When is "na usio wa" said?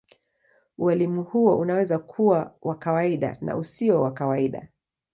3.41-4.11